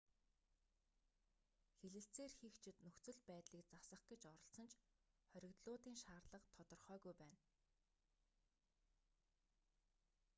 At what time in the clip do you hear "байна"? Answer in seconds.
7.23-7.41